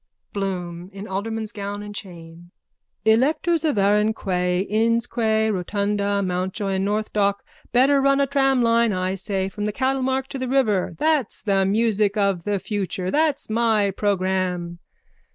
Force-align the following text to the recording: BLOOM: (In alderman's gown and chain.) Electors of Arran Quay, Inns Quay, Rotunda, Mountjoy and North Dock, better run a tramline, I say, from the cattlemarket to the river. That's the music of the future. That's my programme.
BLOOM: 0.33 0.89
(In 0.93 1.07
alderman's 1.07 1.51
gown 1.51 1.83
and 1.83 1.93
chain.) 1.93 2.49
Electors 3.05 3.63
of 3.63 3.77
Arran 3.77 4.15
Quay, 4.15 4.61
Inns 4.61 5.05
Quay, 5.05 5.51
Rotunda, 5.51 6.23
Mountjoy 6.23 6.71
and 6.73 6.85
North 6.85 7.13
Dock, 7.13 7.43
better 7.71 8.01
run 8.01 8.19
a 8.19 8.25
tramline, 8.25 8.93
I 8.97 9.13
say, 9.13 9.47
from 9.47 9.65
the 9.65 9.71
cattlemarket 9.71 10.29
to 10.31 10.39
the 10.39 10.47
river. 10.49 10.95
That's 10.97 11.43
the 11.43 11.67
music 11.67 12.17
of 12.17 12.45
the 12.45 12.57
future. 12.57 13.11
That's 13.11 13.47
my 13.47 13.91
programme. 13.91 14.79